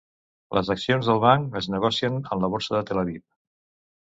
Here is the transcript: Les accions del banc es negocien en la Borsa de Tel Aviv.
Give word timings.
Les 0.57 0.69
accions 0.73 1.09
del 1.09 1.21
banc 1.25 1.59
es 1.61 1.67
negocien 1.75 2.17
en 2.21 2.43
la 2.45 2.53
Borsa 2.55 2.77
de 2.79 2.83
Tel 2.89 3.03
Aviv. 3.03 3.25